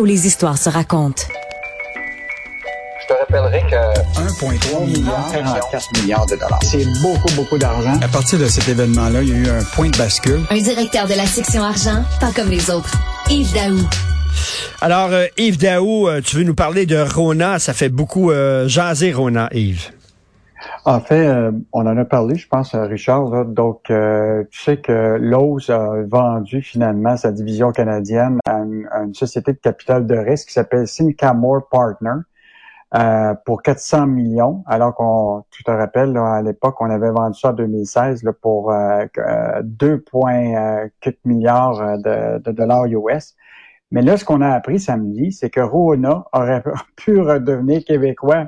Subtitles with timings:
[0.00, 1.22] où les histoires se racontent.
[3.02, 6.58] Je te rappellerai que 1,3 milliard, 44 milliards de dollars.
[6.62, 7.98] C'est beaucoup, beaucoup d'argent.
[8.02, 10.40] À partir de cet événement-là, il y a eu un point de bascule.
[10.50, 12.96] Un directeur de la section argent, pas comme les autres.
[13.28, 13.80] Yves Daou.
[14.80, 17.58] Alors, euh, Yves Daou, euh, tu veux nous parler de Rona?
[17.58, 19.90] Ça fait beaucoup euh, jaser Rona, Yves.
[20.84, 23.30] En fait, euh, on en a parlé, je pense, Richard.
[23.30, 23.44] Là.
[23.44, 29.52] Donc, euh, tu sais que Lowe's a vendu finalement sa division canadienne à une, société
[29.52, 32.12] de capital de risque qui s'appelle Sycamore Partner
[32.96, 37.38] euh, pour 400 millions, alors qu'on, tu te rappelles, là, à l'époque, on avait vendu
[37.38, 39.06] ça en 2016 là, pour euh,
[39.62, 40.90] 2,4
[41.24, 43.36] milliards euh, de, de dollars US.
[43.92, 46.64] Mais là, ce qu'on a appris samedi, c'est que Rona aurait
[46.96, 48.46] pu redevenir québécois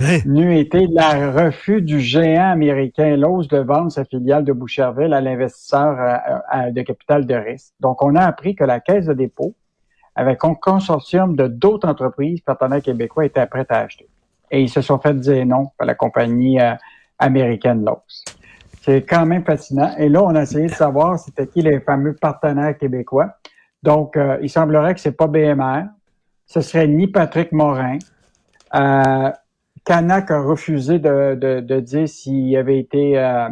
[0.00, 0.18] Hein?
[0.26, 5.20] n'eût été le refus du géant américain Lowe's de vendre sa filiale de Boucherville à
[5.20, 7.72] l'investisseur euh, euh, de capital de risque.
[7.78, 9.54] Donc, on a appris que la Caisse de dépôt,
[10.16, 14.08] avec un consortium de d'autres entreprises partenaires québécois, était prête à acheter.
[14.50, 16.74] Et ils se sont fait dire non par la compagnie euh,
[17.18, 18.24] américaine Lowe's.
[18.82, 19.94] C'est quand même fascinant.
[19.96, 23.36] Et là, on a essayé de savoir c'était qui les fameux partenaires québécois.
[23.82, 25.84] Donc, il semblerait que c'est pas BMR,
[26.46, 27.98] ce serait ni Patrick Morin.
[29.84, 33.18] Canac a refusé de, de, de dire s'il avait été...
[33.18, 33.48] euh,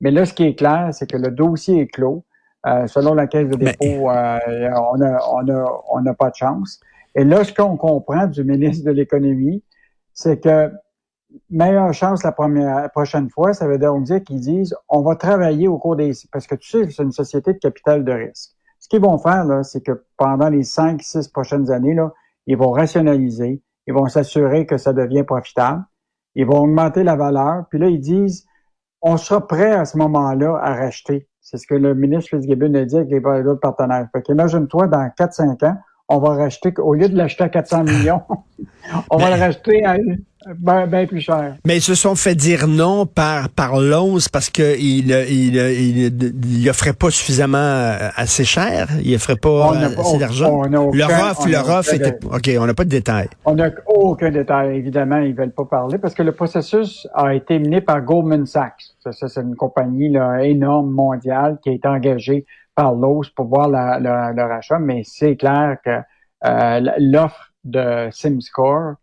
[0.00, 2.24] mais là, ce qui est clair, c'est que le dossier est clos.
[2.66, 4.38] Euh, selon la Caisse de Mais- dépôt, euh,
[4.92, 6.78] on n'a on a, on a pas de chance.
[7.14, 9.62] Et là, ce qu'on comprend du ministre de l'Économie,
[10.12, 10.70] c'est que
[11.48, 15.16] meilleure chance la première la prochaine fois, ça veut donc dire qu'ils disent on va
[15.16, 18.50] travailler au cours des parce que tu sais, c'est une société de capital de risque.
[18.78, 22.12] Ce qu'ils vont faire, là, c'est que pendant les cinq, six prochaines années, là,
[22.46, 25.84] ils vont rationaliser, ils vont s'assurer que ça devient profitable,
[26.34, 28.46] ils vont augmenter la valeur, puis là, ils disent
[29.02, 31.26] on sera prêt à ce moment-là à racheter.
[31.40, 34.06] C'est ce que le ministre Fitzgibbon a dit avec les autres partenaires.
[34.12, 35.76] Fait qu'imagine-toi, dans 4-5 ans,
[36.08, 38.22] on va racheter, au lieu de l'acheter à 400 millions,
[39.10, 39.96] on va le racheter à
[40.58, 41.56] bien ben plus cher.
[41.66, 46.42] Mais ils se sont fait dire non par par Lowe's parce que il il, il,
[46.60, 50.50] il offrait pas suffisamment euh, assez cher, il offrait pas On euh, assez d'argent.
[50.50, 52.84] on n'a aucun- Le ROF, on le n'a ROF aucun était OK, on n'a pas
[52.84, 53.28] de détails.
[53.44, 57.58] On n'a aucun détail, évidemment, ils veulent pas parler parce que le processus a été
[57.58, 58.82] mené par Goldman Sachs.
[59.04, 63.46] Ça, ça, c'est une compagnie là, énorme mondiale qui a été engagée par Lowe's pour
[63.46, 65.98] voir la, la- leur achat, mais c'est clair que
[66.46, 68.94] euh, l'offre de SimScore,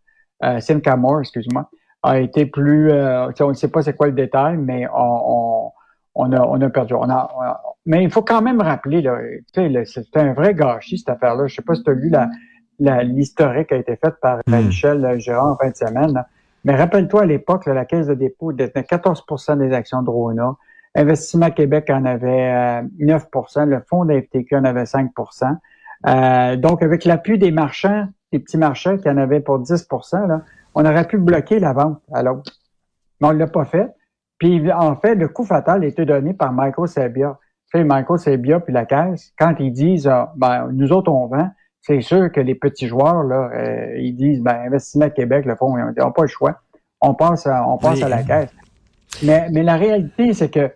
[0.44, 1.68] euh, SimCamore, excuse-moi,
[2.02, 5.72] a été plus, euh, on ne sait pas c'est quoi le détail, mais on, on,
[6.14, 6.94] on a, on a perdu.
[6.94, 9.16] On a, on a- mais il faut quand même rappeler, là,
[9.84, 11.46] c'est un vrai gâchis cette affaire-là.
[11.46, 12.28] Je sais pas si tu as lu la,
[12.80, 14.66] la- l'historique a été faite par Hmm.
[14.66, 16.12] Michel Gérard en fin de semaine.
[16.12, 16.26] là.
[16.64, 20.54] Mais rappelle-toi, à l'époque, la Caisse de dépôt détenait 14% des actions de Rona.
[20.94, 25.56] Investissement Québec en avait euh, 9% le Fonds d'FTQ en avait 5%
[26.06, 30.42] Euh, Donc, avec l'appui des marchands, des petits marchands qui en avaient pour 10 là,
[30.74, 32.52] on aurait pu bloquer la vente à l'autre.
[33.20, 33.88] Mais on ne l'a pas fait.
[34.38, 37.38] Puis, en fait, le coup fatal a été donné par Michael Sabia.
[37.72, 41.26] Tu sais, Michael Sabia puis la Caisse, quand ils disent, ah, ben, nous autres, on
[41.26, 41.50] vend,
[41.80, 45.76] c'est sûr que les petits joueurs, là, euh, ils disent, ben, Investissement Québec, le fond,
[45.76, 46.60] ils n'ont pas le choix.
[47.00, 48.04] On passe à, on passe Oui.
[48.04, 48.54] à la caisse.
[49.22, 50.70] Mais, mais la réalité, c'est que,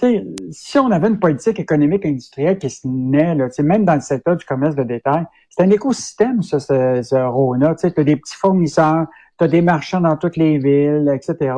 [0.00, 3.84] sais, si on avait une politique économique industrielle qui se naît, là, tu sais, même
[3.84, 7.74] dans le secteur du commerce de détail, c'est un écosystème, ça, ce, ce Rona.
[7.74, 9.06] Tu as des petits fournisseurs,
[9.38, 11.54] tu as des marchands dans toutes les villes, etc.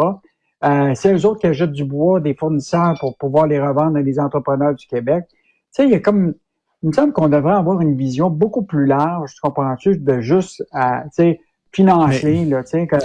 [0.65, 4.03] Euh, c'est eux autres qui achètent du bois, des fournisseurs pour pouvoir les revendre à
[4.03, 5.25] des entrepreneurs du Québec.
[5.29, 5.37] Tu
[5.73, 6.35] sais, il y a comme,
[6.83, 10.65] il me semble qu'on devrait avoir une vision beaucoup plus large, tu comprends-tu, de juste,
[10.73, 11.41] à, tu sais,
[11.73, 12.97] financer, là, tu sais, que-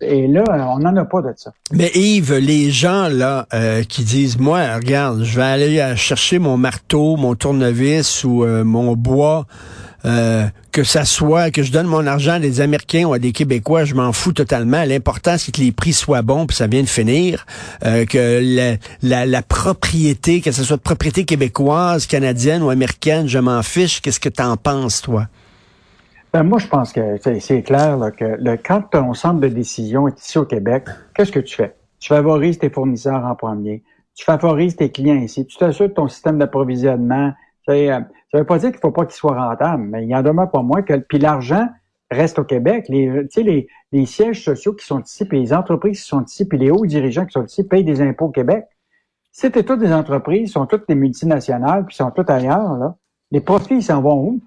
[0.00, 0.44] et là,
[0.74, 1.52] on n'en a pas de ça.
[1.72, 6.38] Mais Yves, les gens là euh, qui disent moi, regarde, je vais aller euh, chercher
[6.38, 9.46] mon marteau, mon tournevis ou euh, mon bois,
[10.06, 13.32] euh, que ça soit que je donne mon argent à des Américains ou à des
[13.32, 14.82] Québécois, je m'en fous totalement.
[14.84, 17.44] L'important c'est que les prix soient bons, puis ça vient de finir,
[17.84, 23.28] euh, que la, la, la propriété, que ce soit de propriété québécoise, canadienne ou américaine,
[23.28, 24.00] je m'en fiche.
[24.00, 25.26] Qu'est-ce que t'en penses toi
[26.32, 30.06] Ben, moi, je pense que c'est- clair là, que le, quand ton centre de décision
[30.06, 31.74] est ici au Québec, qu'est-ce que tu fais?
[31.98, 33.82] Tu favorises tes fournisseurs en premier.
[34.14, 35.44] Tu favorises tes clients ici.
[35.46, 37.32] Tu t'assures que ton système d'approvisionnement,
[37.68, 38.00] euh,
[38.30, 40.50] ça veut pas dire qu'il faut pas qu'il soit rentable, mais il y en demeure
[40.50, 41.68] pas moins que puis l'argent
[42.10, 42.86] reste au Québec.
[42.88, 46.58] Les, les, les sièges sociaux qui sont ici, puis les entreprises qui sont ici, puis
[46.58, 48.64] les hauts dirigeants qui sont ici payent des impôts au Québec.
[49.32, 52.96] C'était toutes des entreprises, sont toutes des multinationales, puis sont toutes ailleurs, là,
[53.30, 54.40] les profits, ils s'en vont où?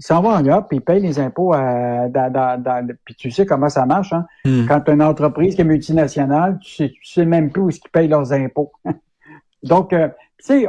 [0.00, 3.14] Ils s'en vont en Europe, puis ils payent les impôts à, dans, dans, dans- puis
[3.14, 4.26] tu sais comment ça marche, hein?
[4.44, 4.66] Hmm.
[4.66, 7.68] Quand tu as une entreprise qui est multinationale, tu sais, tu sais même plus où
[7.68, 8.72] est-ce qu'ils payent leurs impôts.
[9.62, 10.08] Donc, euh,
[10.44, 10.66] sais,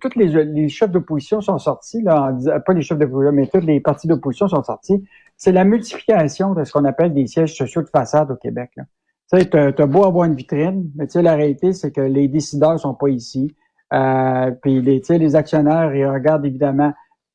[0.00, 2.32] tous les, chefs d'opposition sont sortis, là,
[2.66, 5.02] pas les chefs d'opposition, mais tous les partis d'opposition sont sortis.
[5.36, 8.70] C'est la multiplication de ce qu'on appelle des sièges sociaux de façade au Québec.
[8.76, 12.28] Tu sais, t'as beau avoir une vitrine, mais tu sais, la réalité, c'est que les
[12.28, 13.54] décideurs sont pas ici.
[13.94, 16.92] Euh, puis les, les actionnaires, ils regardent évidemment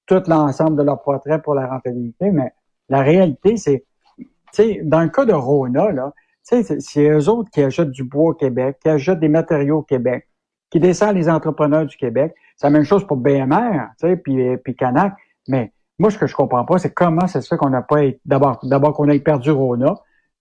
[0.10, 2.52] tout l'ensemble de leur portrait pour la rentabilité, mais
[2.90, 3.86] la réalité, c'est,
[4.18, 6.14] tu sais, dans le cas de Rona, là,
[6.48, 9.78] tu sais, c'est eux autres qui achètent du bois au Québec, qui achètent des matériaux
[9.78, 10.28] au Québec,
[10.72, 12.34] qui descendent les entrepreneurs du Québec.
[12.56, 15.14] C'est la même chose pour BMR, tu sais, puis, puis Canac.
[15.48, 18.02] Mais moi, ce que je comprends pas, c'est comment ça se fait qu'on n'a pas
[18.26, 19.94] d'abord, d'abord qu'on ait perdu Rona,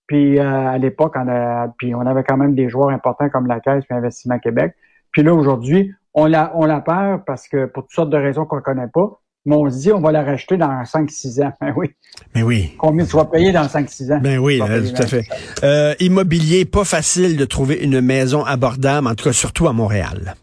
[0.07, 3.47] puis euh, à l'époque, on a, puis on avait quand même des joueurs importants comme
[3.47, 4.75] la Caisse et Investissement Québec.
[5.13, 8.47] Puis là, aujourd'hui, on la, on la perd parce que pour toutes sortes de raisons
[8.47, 9.21] qu'on connaît pas.
[9.49, 11.53] Mais on se dit, on va la racheter dans 5-6 ans.
[11.63, 11.89] Ben oui.
[12.35, 12.75] Mais oui.
[12.77, 14.21] Combien tu vas payer dans 5-6 ans?
[14.23, 15.25] Ben oui, euh, tout à fait.
[15.65, 20.35] Euh, immobilier, pas facile de trouver une maison abordable, en tout cas surtout à Montréal.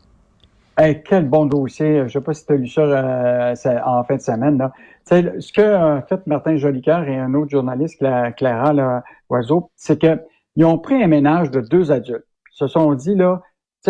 [0.75, 2.01] quel bon dossier.
[2.07, 3.53] Je sais pas si tu as lu ça euh,
[3.85, 4.57] en fin de semaine.
[4.57, 4.71] Là.
[5.07, 8.03] ce que a fait Martin Jolicoeur et un autre journaliste,
[8.37, 12.25] Clara Oiseau, c'est qu'ils ont pris un ménage de deux adultes.
[12.53, 13.43] Ils se sont dit, là,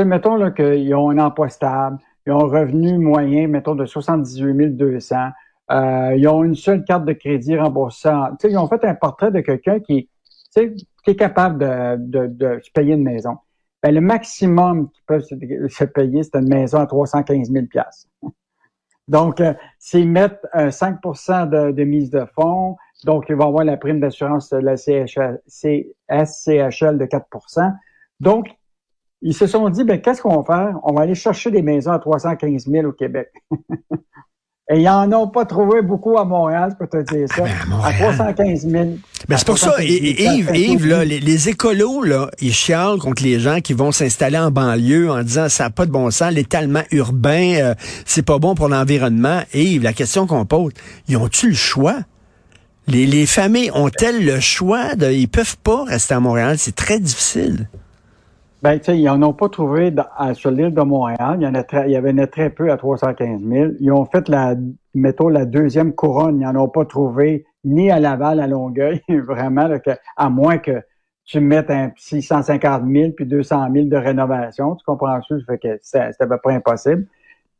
[0.03, 4.75] mettons là, qu'ils ont un emploi stable, ils ont un revenu moyen, mettons, de 78
[4.75, 5.15] 200.
[5.71, 8.39] Euh, ils ont une seule carte de crédit remboursante.
[8.39, 10.09] Tu sais, ils ont fait un portrait de quelqu'un qui,
[10.53, 11.59] qui est capable
[11.99, 13.37] de, de, se payer une maison.
[13.81, 17.65] Ben, le maximum qu'ils peuvent se, payer, c'est une maison à 315 000
[19.07, 20.41] Donc, euh, s'ils mettent
[20.71, 24.77] 5 de, de, mise de fonds, donc ils vont avoir la prime d'assurance de la
[24.77, 27.73] CHL, SCHL de 4%
[28.19, 28.47] Donc,
[29.21, 30.79] ils se sont dit, ben, qu'est-ce qu'on va faire?
[30.83, 33.31] On va aller chercher des maisons à 315 000 au Québec.
[34.71, 37.43] Et ils n'en ont pas trouvé beaucoup à Montréal, je peux te dire ça.
[37.45, 38.83] Ah ben, à, 315 000.
[39.27, 43.61] Ben, c'est pour ça, Yves, Yves là, les, écolos, là, ils chialent contre les gens
[43.61, 47.53] qui vont s'installer en banlieue en disant ça n'a pas de bon sens, l'étalement urbain,
[47.57, 47.75] euh,
[48.05, 49.41] c'est pas bon pour l'environnement.
[49.53, 50.71] Yves, la question qu'on pose,
[51.07, 51.97] ils ont-tu le choix?
[52.87, 54.95] Les, les familles ont-elles le choix?
[54.95, 57.69] De, ils peuvent pas rester à Montréal, c'est très difficile.
[58.65, 59.93] Ben, tu sais, ils n'en ont pas trouvé
[60.33, 61.37] sur l'île de Montréal.
[61.39, 63.73] Il y, en a il y avait très peu à 315 000.
[63.79, 64.55] Ils ont fait la,
[64.95, 66.41] mettons, la deuxième couronne.
[66.41, 69.69] Ils n'en ont pas trouvé ni à Laval, à Longueuil, vraiment,
[70.17, 70.81] à moins que
[71.25, 74.75] tu mettes un 650 000 puis 200 000 de rénovation.
[74.75, 75.37] Tu comprends ça?
[75.37, 77.05] Ça fait que c'était à peu près impossible.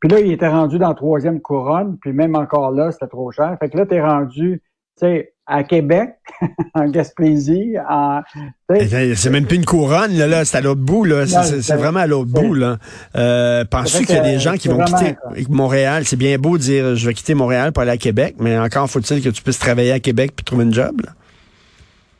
[0.00, 3.30] Puis là, il était rendu dans la troisième couronne, puis même encore là, c'était trop
[3.30, 3.56] cher.
[3.60, 6.16] Fait que là, tu es rendu, tu sais, à Québec,
[6.74, 7.76] en Gaspésie.
[7.88, 8.20] En,
[8.68, 11.26] c'est même plus une couronne, là, là c'est à l'autre bout, là.
[11.26, 12.78] C'est vraiment à l'autre bout, là.
[13.16, 15.16] Euh, Penses-tu qu'il y a des gens qui vont quitter
[15.48, 16.04] Montréal?
[16.04, 18.88] C'est bien beau de dire je vais quitter Montréal pour aller à Québec, mais encore
[18.90, 21.12] faut-il que tu puisses travailler à Québec puis trouver une job, là?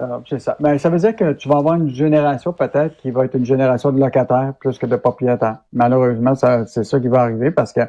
[0.02, 0.56] Euh, c'est ça.
[0.60, 3.46] Ben, ça veut dire que tu vas avoir une génération peut-être qui va être une
[3.46, 5.56] génération de locataires plus que de propriétaires.
[5.72, 6.34] Malheureusement,
[6.66, 7.80] c'est ça qui va arriver parce que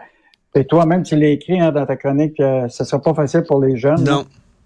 [0.57, 3.61] et toi-même, tu l'as écrit hein, dans ta chronique, que ce sera pas facile pour
[3.61, 4.03] les jeunes.
[4.03, 4.25] Non.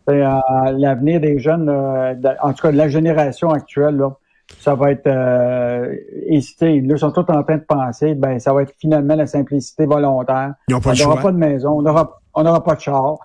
[0.10, 0.40] Euh,
[0.78, 4.12] l'avenir des jeunes, en tout cas de la génération actuelle, là,
[4.60, 5.96] ça va être euh,
[6.28, 6.76] hésité.
[6.76, 10.54] Ils sont tous en train de penser, ben ça va être finalement la simplicité volontaire.
[10.68, 13.18] Ils n'ont pas on n'aura pas de maison, on n'aura on n'aura pas de char.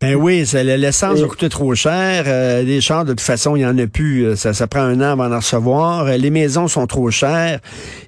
[0.00, 2.24] ben oui, l'essence va coûter trop cher.
[2.26, 4.24] Euh, les chars, de toute façon, il n'y en a plus.
[4.24, 6.06] Euh, ça, ça prend un an avant d'en recevoir.
[6.06, 7.60] Euh, les maisons sont trop chères.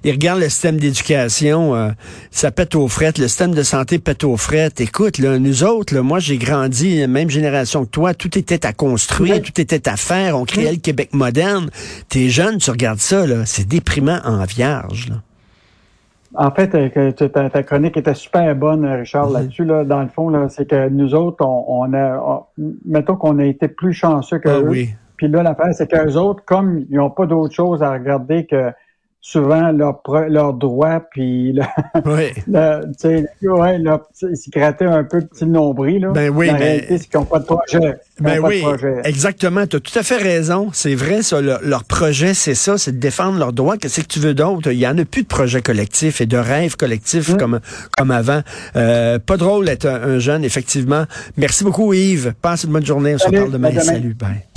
[0.03, 1.93] Ils regardent le système d'éducation,
[2.31, 3.17] ça pète aux frettes.
[3.17, 4.81] Le système de santé pète aux frettes.
[4.81, 8.73] Écoute, là, nous autres, là, moi, j'ai grandi, même génération que toi, tout était à
[8.73, 10.37] construire, tout était à faire.
[10.37, 11.69] On créait le Québec moderne.
[12.09, 15.07] T'es jeune, tu regardes ça, là, c'est déprimant en vierge.
[15.09, 15.15] Là.
[16.35, 19.33] En fait, euh, ta, chronique était super bonne, Richard, mhm.
[19.33, 19.65] là-dessus.
[19.65, 22.47] Là, dans le fond, là, c'est que nous autres, on, a,
[22.85, 24.67] mettons qu'on a été plus chanceux que ah eux.
[24.67, 24.89] Oui.
[25.17, 28.71] Puis là, l'affaire, c'est qu'eux autres, comme ils n'ont pas d'autre chose à regarder que
[29.25, 31.63] souvent leurs leur droits, puis le,
[32.05, 32.31] oui.
[32.47, 36.01] le, ouais, leur, ils grattaient un peu le petit nombril.
[36.01, 36.09] Là.
[36.09, 36.59] Ben oui, La mais...
[36.59, 37.95] réalité, c'est qu'ils n'ont pas de projet.
[38.19, 38.63] Ben oui,
[39.05, 39.65] exactement.
[39.65, 40.69] Tu as tout à fait raison.
[40.73, 41.41] C'est vrai, ça.
[41.41, 43.77] leur projet, c'est ça, c'est de défendre leurs droits.
[43.77, 44.69] Qu'est-ce que tu veux d'autre?
[44.71, 47.37] Il y en a plus de projets collectifs et de rêves collectifs hum.
[47.37, 47.59] comme,
[47.97, 48.41] comme avant.
[48.75, 51.05] Euh, pas drôle d'être un, jeune, effectivement.
[51.37, 52.33] Merci beaucoup, Yves.
[52.41, 53.15] Passe une bonne journée.
[53.15, 53.71] On se parle demain.
[53.79, 54.15] Salut.
[54.15, 54.43] Bye.